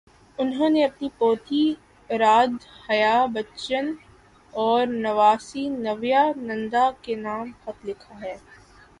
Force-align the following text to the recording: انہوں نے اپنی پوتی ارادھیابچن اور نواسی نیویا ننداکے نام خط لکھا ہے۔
انہوں 0.39 0.69
نے 0.69 0.83
اپنی 0.83 1.07
پوتی 1.17 1.63
ارادھیابچن 2.09 3.85
اور 4.53 4.81
نواسی 5.03 5.63
نیویا 5.77 6.23
ننداکے 6.37 7.15
نام 7.17 7.51
خط 7.61 7.77
لکھا 7.85 8.15
ہے۔ 8.21 8.35